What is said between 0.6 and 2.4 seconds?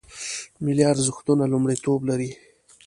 ملي ارزښتونه لومړیتوب لري